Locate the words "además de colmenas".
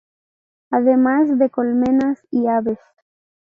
0.71-2.25